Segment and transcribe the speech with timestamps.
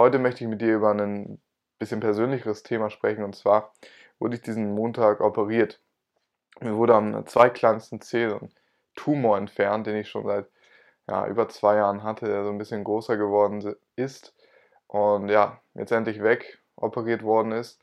[0.00, 1.42] Heute möchte ich mit dir über ein
[1.78, 3.74] bisschen persönlicheres Thema sprechen und zwar
[4.18, 5.78] wurde ich diesen Montag operiert.
[6.60, 8.48] Mir wurde am zweikleinsten Zeh ein
[8.96, 10.46] Tumor entfernt, den ich schon seit
[11.06, 14.34] ja, über zwei Jahren hatte, der so ein bisschen größer geworden ist
[14.86, 17.78] und ja, jetzt endlich weg operiert worden ist.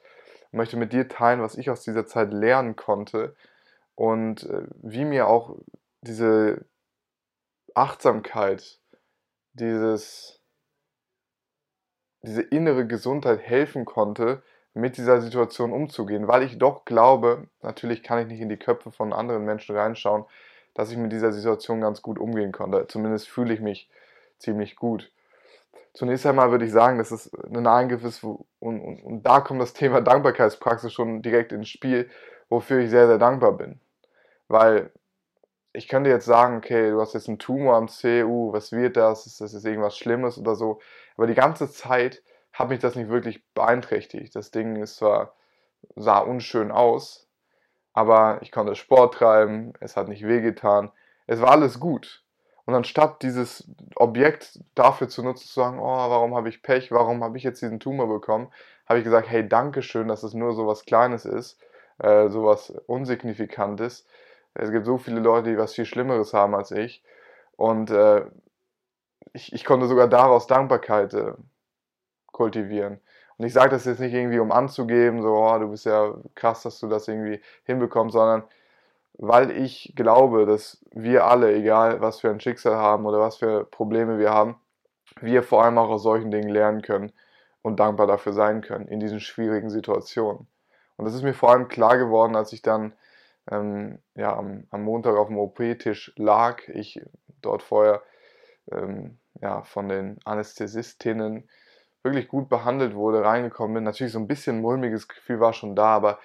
[0.47, 3.35] Ich möchte mit dir teilen, was ich aus dieser Zeit lernen konnte
[3.93, 5.55] und äh, wie mir auch
[6.01, 6.65] diese
[7.75, 8.79] Achtsamkeit,
[9.53, 10.37] dieses,
[12.23, 14.41] diese innere Gesundheit helfen konnte,
[14.73, 18.91] mit dieser Situation umzugehen, weil ich doch glaube, natürlich kann ich nicht in die Köpfe
[18.91, 20.25] von anderen Menschen reinschauen,
[20.73, 22.85] dass ich mit dieser Situation ganz gut umgehen konnte.
[22.87, 23.89] Zumindest fühle ich mich
[24.37, 25.11] ziemlich gut.
[25.93, 29.59] Zunächst einmal würde ich sagen, dass es ein Eingriff ist, und, und, und da kommt
[29.59, 32.07] das Thema Dankbarkeitspraxis schon direkt ins Spiel,
[32.49, 33.79] wofür ich sehr, sehr dankbar bin.
[34.47, 34.91] Weil
[35.77, 39.27] ich könnte jetzt sagen, okay, du hast jetzt einen Tumor am CU, was wird das?
[39.27, 40.79] Ist das jetzt irgendwas Schlimmes oder so?
[41.15, 44.35] Aber die ganze Zeit hat mich das nicht wirklich beeinträchtigt.
[44.35, 45.35] Das Ding ist zwar,
[45.95, 47.27] sah unschön aus,
[47.93, 50.91] aber ich konnte Sport treiben, es hat nicht wehgetan,
[51.27, 52.23] es war alles gut.
[52.65, 57.23] Und anstatt dieses Objekt dafür zu nutzen, zu sagen, oh, warum habe ich Pech, warum
[57.23, 58.51] habe ich jetzt diesen Tumor bekommen,
[58.87, 61.59] habe ich gesagt, hey, danke schön, dass es nur so was Kleines ist,
[61.99, 64.07] äh, so was Unsignifikantes
[64.57, 67.03] es gibt so viele Leute, die was viel Schlimmeres haben als ich.
[67.55, 68.25] Und äh,
[69.33, 71.33] ich, ich konnte sogar daraus Dankbarkeit äh,
[72.31, 72.99] kultivieren.
[73.37, 76.63] Und ich sage das jetzt nicht irgendwie, um anzugeben, so, oh, du bist ja krass,
[76.63, 78.43] dass du das irgendwie hinbekommst, sondern
[79.19, 83.65] weil ich glaube, dass wir alle, egal was für ein Schicksal haben oder was für
[83.65, 84.55] Probleme wir haben,
[85.21, 87.11] wir vor allem auch aus solchen Dingen lernen können
[87.61, 90.47] und dankbar dafür sein können in diesen schwierigen Situationen.
[90.97, 92.93] Und das ist mir vor allem klar geworden, als ich dann
[93.51, 96.67] ähm, ja, am, am, Montag auf dem OP-Tisch lag.
[96.69, 97.01] Ich
[97.41, 98.01] dort vorher
[98.71, 101.49] ähm, ja, von den Anästhesistinnen
[102.03, 103.83] wirklich gut behandelt wurde, reingekommen bin.
[103.83, 106.19] Natürlich so ein bisschen mulmiges Gefühl war schon da, aber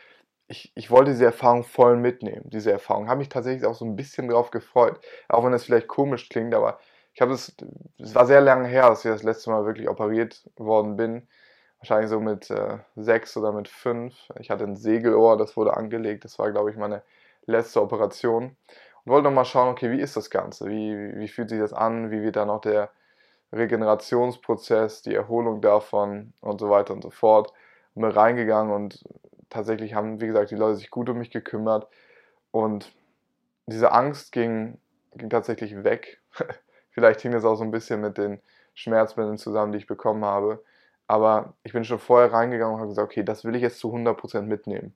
[0.48, 3.08] ich, ich wollte diese Erfahrung voll mitnehmen, diese Erfahrung.
[3.08, 6.54] Habe mich tatsächlich auch so ein bisschen drauf gefreut, auch wenn das vielleicht komisch klingt,
[6.54, 6.78] aber
[7.14, 7.54] ich habe es,
[7.98, 11.28] es war sehr lange her, dass ich das letzte Mal wirklich operiert worden bin
[11.82, 14.14] wahrscheinlich so mit äh, sechs oder mit fünf.
[14.38, 16.24] Ich hatte ein Segelohr, das wurde angelegt.
[16.24, 17.02] Das war, glaube ich, meine
[17.46, 18.56] letzte Operation.
[19.04, 20.66] Und wollte nochmal schauen, okay, wie ist das Ganze?
[20.68, 22.12] Wie, wie fühlt sich das an?
[22.12, 22.90] Wie wird dann auch der
[23.52, 27.52] Regenerationsprozess, die Erholung davon und so weiter und so fort.
[27.94, 29.04] Bin reingegangen und
[29.50, 31.88] tatsächlich haben, wie gesagt, die Leute sich gut um mich gekümmert.
[32.52, 32.92] Und
[33.66, 34.78] diese Angst ging,
[35.16, 36.20] ging tatsächlich weg.
[36.90, 38.40] Vielleicht hing das auch so ein bisschen mit den
[38.74, 40.62] Schmerzmitteln zusammen, die ich bekommen habe.
[41.06, 43.92] Aber ich bin schon vorher reingegangen und habe gesagt, okay, das will ich jetzt zu
[43.92, 44.94] 100% mitnehmen.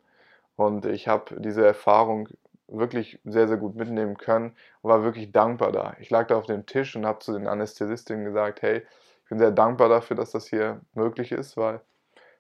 [0.57, 2.29] Und ich habe diese Erfahrung
[2.69, 5.97] wirklich sehr, sehr gut mitnehmen können und war wirklich dankbar da.
[6.01, 8.83] Ich lag da auf dem Tisch und habe zu den Anästhesistinnen gesagt, hey,
[9.25, 11.81] ich bin sehr dankbar dafür, dass das hier möglich ist, weil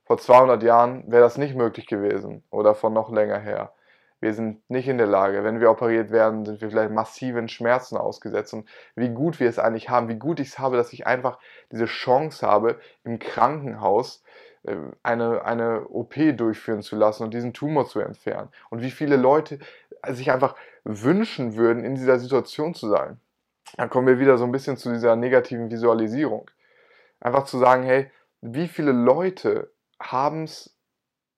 [0.05, 3.73] vor 200 Jahren wäre das nicht möglich gewesen oder von noch länger her.
[4.21, 5.45] Wir sind nicht in der Lage.
[5.45, 8.55] Wenn wir operiert werden, sind wir vielleicht massiven Schmerzen ausgesetzt.
[8.55, 11.39] Und wie gut wir es eigentlich haben, wie gut ich es habe, dass ich einfach
[11.71, 14.23] diese Chance habe, im Krankenhaus
[14.65, 18.49] äh, eine, eine OP durchführen zu lassen und diesen Tumor zu entfernen.
[18.71, 19.59] Und wie viele Leute
[20.09, 23.21] sich einfach wünschen würden, in dieser Situation zu sein.
[23.77, 26.51] Dann kommen wir wieder so ein bisschen zu dieser negativen Visualisierung.
[27.21, 28.11] Einfach zu sagen, hey,
[28.41, 30.76] wie viele Leute haben es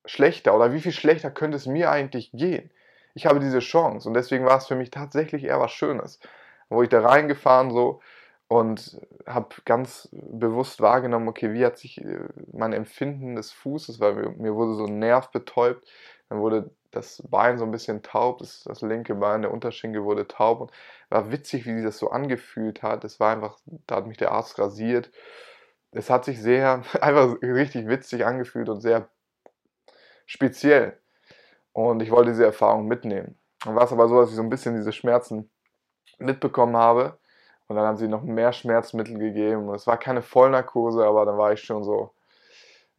[0.08, 2.70] schlechter oder wie viel schlechter könnte es mir eigentlich gehen?
[3.14, 6.20] Ich habe diese Chance und deswegen war es für mich tatsächlich eher was Schönes.
[6.68, 8.00] Wo ich da reingefahren so
[8.48, 12.20] und habe ganz bewusst wahrgenommen, okay, wie hat sich äh,
[12.52, 15.86] mein Empfinden des Fußes, weil mir, wurde so ein Nerv betäubt,
[16.28, 20.26] dann wurde das Bein so ein bisschen taub, das, das linke Bein, der Unterschenkel wurde
[20.26, 20.72] taub und
[21.10, 23.04] war witzig, wie sich das so angefühlt hat.
[23.04, 25.10] Es war einfach, da hat mich der Arzt rasiert.
[25.90, 29.08] Es hat sich sehr, einfach richtig witzig angefühlt und sehr
[30.28, 30.96] speziell.
[31.72, 33.36] Und ich wollte diese Erfahrung mitnehmen.
[33.64, 35.50] Dann war es aber so, dass ich so ein bisschen diese Schmerzen
[36.18, 37.18] mitbekommen habe.
[37.66, 39.68] Und dann haben sie noch mehr Schmerzmittel gegeben.
[39.68, 42.12] Und es war keine Vollnarkose, aber dann war ich schon so,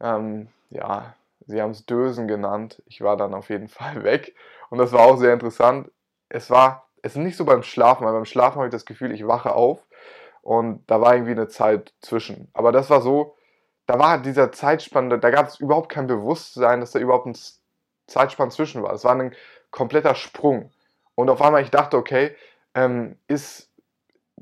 [0.00, 1.14] ähm, ja,
[1.46, 2.82] sie haben es Dösen genannt.
[2.86, 4.34] Ich war dann auf jeden Fall weg.
[4.68, 5.90] Und das war auch sehr interessant.
[6.28, 9.12] Es war, es ist nicht so beim Schlafen, weil beim Schlafen habe ich das Gefühl,
[9.12, 9.84] ich wache auf
[10.42, 12.48] und da war irgendwie eine Zeit zwischen.
[12.52, 13.36] Aber das war so,
[13.90, 17.36] da war dieser Zeitspann, da gab es überhaupt kein Bewusstsein, dass da überhaupt ein
[18.06, 18.92] Zeitspann zwischen war.
[18.92, 19.34] Es war ein
[19.72, 20.70] kompletter Sprung.
[21.16, 22.36] Und auf einmal ich dachte, okay,
[22.74, 23.68] ähm, ist,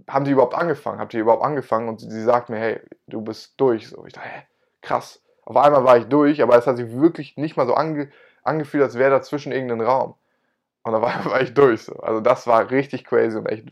[0.07, 1.01] haben die überhaupt angefangen?
[1.01, 1.89] Habt ihr überhaupt angefangen?
[1.89, 3.89] Und sie, sie sagt mir, hey, du bist durch.
[3.89, 4.43] So, ich dachte, hä,
[4.83, 5.23] krass.
[5.47, 8.11] Auf einmal war ich durch, aber es hat sich wirklich nicht mal so ange,
[8.43, 10.15] angefühlt, als wäre dazwischen irgendein Raum.
[10.83, 11.85] Und auf einmal war ich durch.
[11.85, 11.95] So.
[12.01, 13.67] Also das war richtig crazy und echt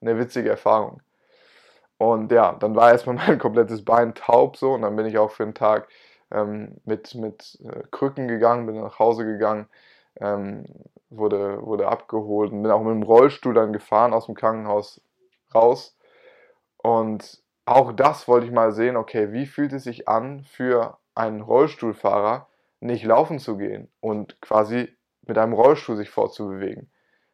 [0.00, 1.02] eine witzige Erfahrung.
[2.02, 5.30] Und ja, dann war erstmal mein komplettes Bein taub so und dann bin ich auch
[5.30, 5.86] für einen Tag
[6.32, 9.68] ähm, mit, mit äh, Krücken gegangen, bin nach Hause gegangen,
[10.20, 10.64] ähm,
[11.10, 15.00] wurde, wurde abgeholt und bin auch mit dem Rollstuhl dann gefahren aus dem Krankenhaus
[15.54, 15.96] raus.
[16.76, 21.40] Und auch das wollte ich mal sehen, okay, wie fühlt es sich an für einen
[21.40, 22.48] Rollstuhlfahrer,
[22.80, 24.92] nicht laufen zu gehen und quasi
[25.24, 26.90] mit einem Rollstuhl sich fortzubewegen.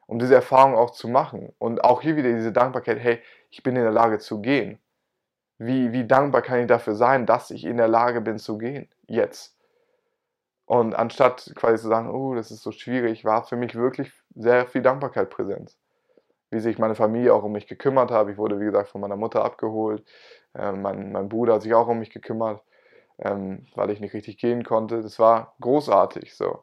[0.06, 1.55] Um diese Erfahrung auch zu machen.
[1.59, 4.79] Und auch hier wieder diese Dankbarkeit, hey, ich bin in der Lage zu gehen.
[5.59, 8.89] Wie, wie dankbar kann ich dafür sein, dass ich in der Lage bin zu gehen?
[9.06, 9.56] Jetzt.
[10.67, 14.67] Und anstatt quasi zu sagen, oh, das ist so schwierig, war für mich wirklich sehr
[14.67, 15.77] viel Dankbarkeit präsent.
[16.50, 18.29] Wie sich meine Familie auch um mich gekümmert hat.
[18.29, 20.05] Ich wurde, wie gesagt, von meiner Mutter abgeholt.
[20.55, 22.62] Ähm, mein, mein Bruder hat sich auch um mich gekümmert,
[23.19, 25.03] ähm, weil ich nicht richtig gehen konnte.
[25.03, 26.62] Das war großartig so.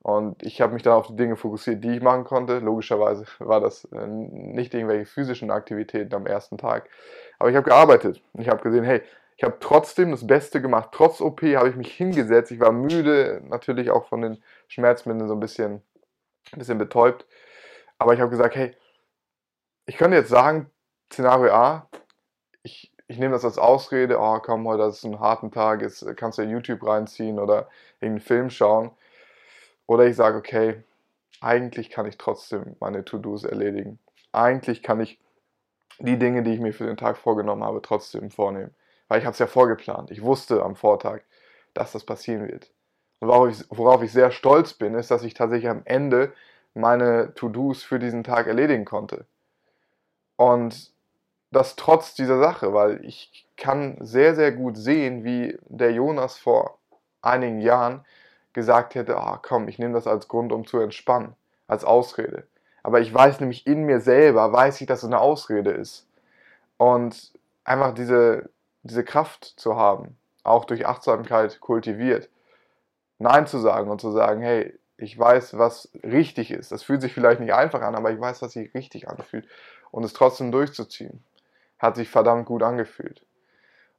[0.00, 2.60] Und ich habe mich dann auf die Dinge fokussiert, die ich machen konnte.
[2.60, 6.88] Logischerweise war das äh, nicht irgendwelche physischen Aktivitäten am ersten Tag.
[7.38, 8.22] Aber ich habe gearbeitet.
[8.34, 9.02] Ich habe gesehen, hey,
[9.36, 10.90] ich habe trotzdem das Beste gemacht.
[10.92, 12.50] Trotz OP habe ich mich hingesetzt.
[12.50, 15.82] Ich war müde, natürlich auch von den Schmerzmitteln so ein bisschen,
[16.52, 17.26] ein bisschen betäubt.
[17.98, 18.74] Aber ich habe gesagt, hey,
[19.86, 20.70] ich könnte jetzt sagen,
[21.12, 21.88] Szenario A,
[22.62, 26.38] ich, ich nehme das als Ausrede, oh komm, heute ist ein harten Tag, jetzt kannst
[26.38, 27.68] du YouTube reinziehen oder
[28.00, 28.90] irgendeinen Film schauen.
[29.88, 30.84] Oder ich sage, okay,
[31.40, 33.98] eigentlich kann ich trotzdem meine To-Dos erledigen.
[34.32, 35.18] Eigentlich kann ich
[35.98, 38.74] die Dinge, die ich mir für den Tag vorgenommen habe, trotzdem vornehmen.
[39.08, 40.10] Weil ich habe es ja vorgeplant.
[40.10, 41.22] Ich wusste am Vortag,
[41.72, 42.70] dass das passieren wird.
[43.18, 46.34] Und worauf ich, worauf ich sehr stolz bin, ist, dass ich tatsächlich am Ende
[46.74, 49.24] meine To-Dos für diesen Tag erledigen konnte.
[50.36, 50.92] Und
[51.50, 56.78] das trotz dieser Sache, weil ich kann sehr, sehr gut sehen, wie der Jonas vor
[57.22, 58.04] einigen Jahren
[58.52, 61.34] gesagt hätte, oh, komm, ich nehme das als Grund, um zu entspannen,
[61.66, 62.46] als Ausrede.
[62.82, 66.06] Aber ich weiß nämlich in mir selber, weiß ich, dass es eine Ausrede ist.
[66.76, 67.32] Und
[67.64, 68.50] einfach diese,
[68.82, 72.30] diese Kraft zu haben, auch durch Achtsamkeit kultiviert,
[73.18, 76.72] Nein zu sagen und zu sagen, hey, ich weiß, was richtig ist.
[76.72, 79.46] Das fühlt sich vielleicht nicht einfach an, aber ich weiß, was sich richtig anfühlt.
[79.90, 81.22] Und es trotzdem durchzuziehen,
[81.78, 83.22] hat sich verdammt gut angefühlt.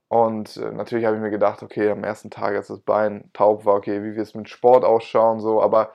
[0.10, 3.66] Und äh, natürlich habe ich mir gedacht, okay, am ersten Tag, als das Bein taub
[3.66, 5.94] war, okay, wie wir es mit Sport ausschauen, so, aber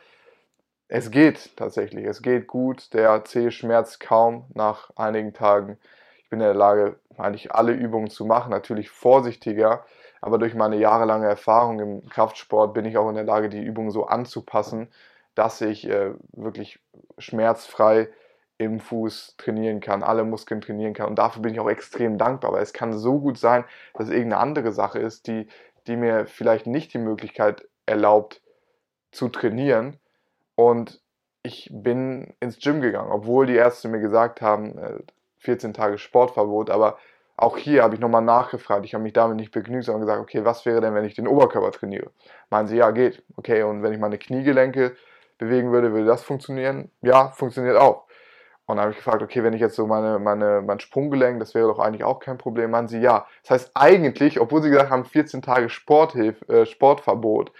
[0.88, 2.94] es geht tatsächlich, es geht gut.
[2.94, 5.78] Der C schmerzt kaum nach einigen Tagen.
[6.22, 9.84] Ich bin in der Lage, eigentlich alle Übungen zu machen, natürlich vorsichtiger,
[10.20, 13.90] aber durch meine jahrelange Erfahrung im Kraftsport bin ich auch in der Lage, die Übungen
[13.90, 14.88] so anzupassen,
[15.34, 16.78] dass ich äh, wirklich
[17.18, 18.08] schmerzfrei
[18.64, 21.08] im Fuß trainieren kann, alle Muskeln trainieren kann.
[21.08, 23.64] Und dafür bin ich auch extrem dankbar, weil es kann so gut sein,
[23.94, 25.48] dass es irgendeine andere Sache ist, die,
[25.86, 28.42] die mir vielleicht nicht die Möglichkeit erlaubt
[29.12, 29.98] zu trainieren.
[30.54, 31.00] Und
[31.42, 35.02] ich bin ins Gym gegangen, obwohl die Ärzte mir gesagt haben,
[35.38, 36.98] 14 äh, Tage Sportverbot, aber
[37.36, 38.84] auch hier habe ich nochmal nachgefragt.
[38.84, 41.26] Ich habe mich damit nicht begnügt, sondern gesagt, okay, was wäre denn, wenn ich den
[41.26, 42.10] Oberkörper trainiere?
[42.48, 43.22] Meinen sie, ja, geht.
[43.36, 44.96] Okay, und wenn ich meine Kniegelenke
[45.38, 46.90] bewegen würde, würde das funktionieren?
[47.02, 48.04] Ja, funktioniert auch.
[48.66, 51.54] Und dann habe ich gefragt, okay, wenn ich jetzt so meine, meine, mein Sprunggelenk, das
[51.54, 52.70] wäre doch eigentlich auch kein Problem.
[52.70, 53.26] Meinen sie, ja.
[53.42, 57.52] Das heißt eigentlich, obwohl sie gesagt haben, 14 Tage Sporthilf, äh, Sportverbot,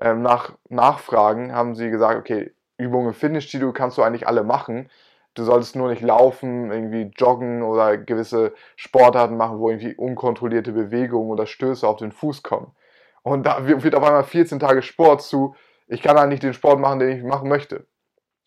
[0.00, 4.90] ähm, nach Nachfragen haben sie gesagt, okay, Übungen du kannst du eigentlich alle machen.
[5.34, 11.30] Du solltest nur nicht laufen, irgendwie joggen oder gewisse Sportarten machen, wo irgendwie unkontrollierte Bewegungen
[11.30, 12.72] oder Stöße auf den Fuß kommen.
[13.22, 15.56] Und da wird auf einmal 14 Tage Sport zu,
[15.88, 17.86] ich kann eigentlich den Sport machen, den ich machen möchte.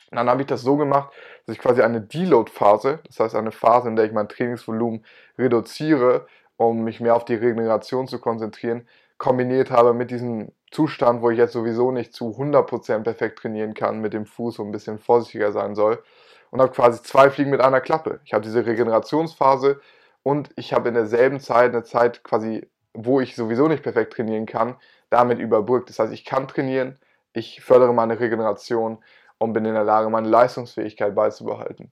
[0.10, 1.14] Und dann habe ich das so gemacht,
[1.46, 5.04] dass ich quasi eine Deload-Phase, das heißt eine Phase, in der ich mein Trainingsvolumen
[5.38, 8.88] reduziere, um mich mehr auf die Regeneration zu konzentrieren,
[9.18, 14.00] kombiniert habe mit diesem Zustand, wo ich jetzt sowieso nicht zu 100% perfekt trainieren kann,
[14.00, 16.04] mit dem Fuß so ein bisschen vorsichtiger sein soll.
[16.50, 18.22] Und habe quasi zwei Fliegen mit einer Klappe.
[18.24, 19.82] Ich habe diese Regenerationsphase
[20.24, 24.46] und ich habe in derselben Zeit eine Zeit quasi, wo ich sowieso nicht perfekt trainieren
[24.46, 24.78] kann,
[25.10, 25.90] damit überbrückt.
[25.90, 26.98] Das heißt, ich kann trainieren,
[27.34, 29.00] ich fördere meine Regeneration
[29.40, 31.92] und bin in der Lage, meine Leistungsfähigkeit beizubehalten.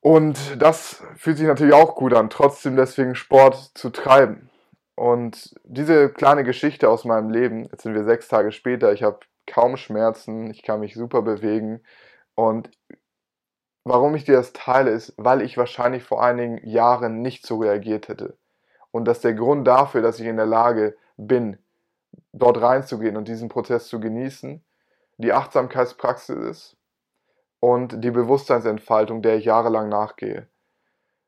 [0.00, 4.50] Und das fühlt sich natürlich auch gut an, trotzdem deswegen Sport zu treiben.
[4.94, 9.20] Und diese kleine Geschichte aus meinem Leben, jetzt sind wir sechs Tage später, ich habe
[9.46, 11.82] kaum Schmerzen, ich kann mich super bewegen.
[12.34, 12.70] Und
[13.84, 18.08] warum ich dir das teile, ist, weil ich wahrscheinlich vor einigen Jahren nicht so reagiert
[18.08, 18.36] hätte.
[18.90, 21.58] Und dass der Grund dafür, dass ich in der Lage bin,
[22.32, 24.64] dort reinzugehen und diesen Prozess zu genießen,
[25.18, 26.76] die Achtsamkeitspraxis ist
[27.60, 30.48] und die Bewusstseinsentfaltung, der ich jahrelang nachgehe.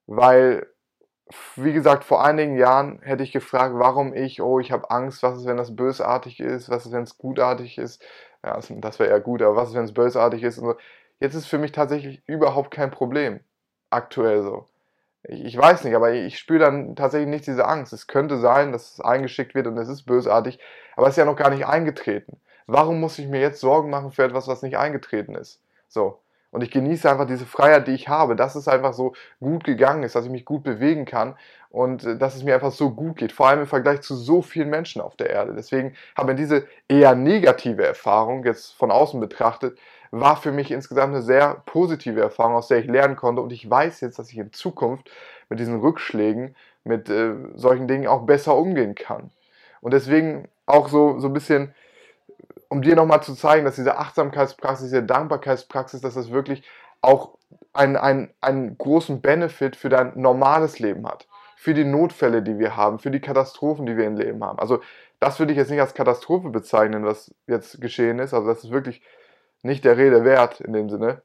[0.06, 0.66] Weil,
[1.56, 5.38] wie gesagt, vor einigen Jahren hätte ich gefragt, warum ich, oh, ich habe Angst, was
[5.38, 8.02] ist, wenn das bösartig ist, was ist, wenn es gutartig ist.
[8.44, 10.58] Ja, das wäre eher gut, aber was ist, wenn es bösartig ist?
[10.58, 10.76] Und so.
[11.20, 13.40] Jetzt ist für mich tatsächlich überhaupt kein Problem.
[13.90, 14.68] Aktuell so.
[15.24, 17.92] Ich, ich weiß nicht, aber ich spüre dann tatsächlich nicht diese Angst.
[17.92, 20.60] Es könnte sein, dass es eingeschickt wird und es ist bösartig,
[20.96, 22.40] aber es ist ja noch gar nicht eingetreten.
[22.68, 25.62] Warum muss ich mir jetzt Sorgen machen für etwas, was nicht eingetreten ist?
[25.88, 26.20] So.
[26.50, 30.02] Und ich genieße einfach diese Freiheit, die ich habe, dass es einfach so gut gegangen
[30.02, 31.34] ist, dass ich mich gut bewegen kann
[31.70, 34.42] und äh, dass es mir einfach so gut geht, vor allem im Vergleich zu so
[34.42, 35.54] vielen Menschen auf der Erde.
[35.54, 39.78] Deswegen habe ich diese eher negative Erfahrung jetzt von außen betrachtet,
[40.10, 43.68] war für mich insgesamt eine sehr positive Erfahrung, aus der ich lernen konnte und ich
[43.68, 45.10] weiß jetzt, dass ich in Zukunft
[45.48, 49.30] mit diesen Rückschlägen, mit äh, solchen Dingen auch besser umgehen kann.
[49.80, 51.74] Und deswegen auch so, so ein bisschen
[52.68, 56.62] um dir nochmal zu zeigen, dass diese Achtsamkeitspraxis, diese Dankbarkeitspraxis, dass das wirklich
[57.00, 57.38] auch
[57.72, 61.26] einen, einen, einen großen Benefit für dein normales Leben hat.
[61.56, 64.58] Für die Notfälle, die wir haben, für die Katastrophen, die wir im Leben haben.
[64.58, 64.80] Also
[65.18, 68.34] das würde ich jetzt nicht als Katastrophe bezeichnen, was jetzt geschehen ist.
[68.34, 69.02] Also das ist wirklich
[69.62, 71.22] nicht der Rede wert in dem Sinne.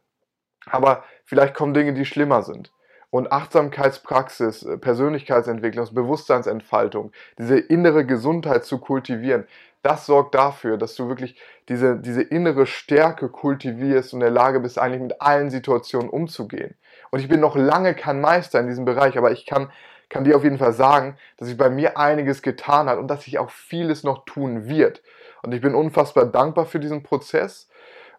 [0.66, 2.72] Aber vielleicht kommen Dinge, die schlimmer sind.
[3.10, 9.46] Und Achtsamkeitspraxis, Persönlichkeitsentwicklung, Bewusstseinsentfaltung, diese innere Gesundheit zu kultivieren,
[9.84, 14.62] das sorgt dafür, dass du wirklich diese, diese innere Stärke kultivierst und in der Lage
[14.62, 16.76] bist, eigentlich mit allen Situationen umzugehen.
[17.12, 19.72] Und ich bin noch lange kein Meister in diesem Bereich, aber ich kann,
[20.10, 23.26] kann dir auf jeden Fall sagen, dass sich bei mir einiges getan hat und dass
[23.26, 25.04] sich auch vieles noch tun wird.
[25.44, 27.70] Und ich bin unfassbar dankbar für diesen Prozess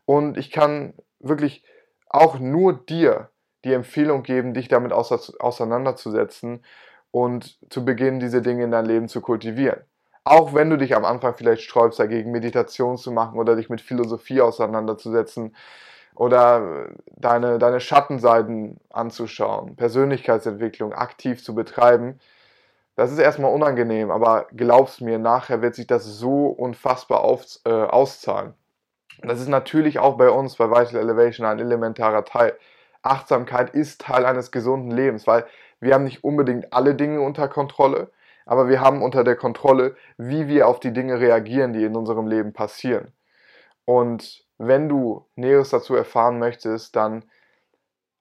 [0.04, 1.64] und ich kann wirklich
[2.08, 3.30] auch nur dir
[3.64, 6.62] die Empfehlung geben, dich damit auseinanderzusetzen
[7.10, 9.80] und zu beginnen, diese Dinge in dein Leben zu kultivieren.
[10.24, 13.80] Auch wenn du dich am Anfang vielleicht sträubst, dagegen Meditation zu machen oder dich mit
[13.82, 15.54] Philosophie auseinanderzusetzen
[16.14, 22.20] oder deine, deine Schattenseiten anzuschauen, Persönlichkeitsentwicklung aktiv zu betreiben,
[22.96, 27.70] das ist erstmal unangenehm, aber glaubst mir, nachher wird sich das so unfassbar auf, äh,
[27.70, 28.54] auszahlen.
[29.22, 32.56] Das ist natürlich auch bei uns bei Vital Elevation ein elementarer Teil.
[33.02, 35.46] Achtsamkeit ist Teil eines gesunden Lebens, weil
[35.80, 38.10] wir haben nicht unbedingt alle Dinge unter Kontrolle,
[38.46, 42.26] aber wir haben unter der Kontrolle, wie wir auf die Dinge reagieren, die in unserem
[42.26, 43.12] Leben passieren.
[43.84, 47.24] Und wenn du Näheres dazu erfahren möchtest, dann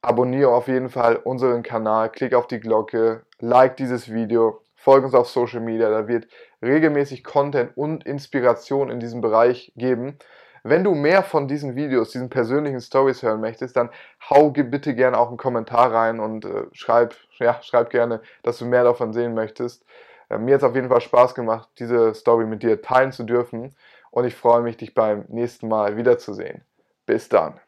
[0.02, 5.16] abonniere auf jeden Fall unseren Kanal, klick auf die Glocke, like dieses Video, folge uns
[5.16, 6.28] auf Social Media, da wird
[6.62, 10.18] regelmäßig Content und Inspiration in diesem Bereich geben.
[10.64, 13.90] Wenn du mehr von diesen Videos, diesen persönlichen Stories hören möchtest, dann
[14.30, 18.66] hau bitte gerne auch einen Kommentar rein und äh, schreib, ja, schreib gerne, dass du
[18.66, 19.86] mehr davon sehen möchtest.
[20.30, 23.24] Äh, mir hat es auf jeden Fall Spaß gemacht, diese Story mit dir teilen zu
[23.24, 23.76] dürfen
[24.12, 26.64] und ich freue mich, dich beim nächsten Mal wiederzusehen.
[27.06, 27.60] Bis dann.